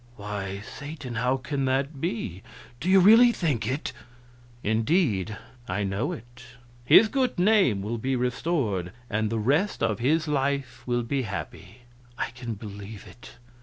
"Why, 0.15 0.61
Satan, 0.61 1.13
how 1.13 1.37
can 1.37 1.65
that 1.65 2.01
be? 2.01 2.41
Do 2.79 2.89
you 2.89 2.99
really 2.99 3.31
think 3.31 3.67
it?" 3.67 3.93
"Indeed, 4.63 5.37
I 5.67 5.83
know 5.83 6.11
it. 6.11 6.41
His 6.83 7.07
good 7.07 7.37
name 7.37 7.83
will 7.83 7.99
be 7.99 8.15
restored, 8.15 8.93
and 9.11 9.29
the 9.29 9.37
rest 9.37 9.83
of 9.83 9.99
his 9.99 10.27
life 10.27 10.81
will 10.87 11.03
be 11.03 11.21
happy." 11.21 11.81
"I 12.17 12.31
can 12.31 12.55
believe 12.55 13.05
it. 13.07 13.33